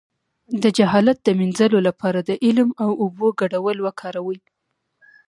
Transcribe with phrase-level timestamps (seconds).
[0.63, 4.39] د جهالت د مینځلو لپاره د علم او اوبو ګډول وکاروئ